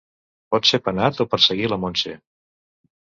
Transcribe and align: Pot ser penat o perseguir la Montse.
Pot 0.53 0.69
ser 0.69 0.79
penat 0.87 1.21
o 1.25 1.27
perseguir 1.35 1.69
la 1.75 1.81
Montse. 1.85 2.17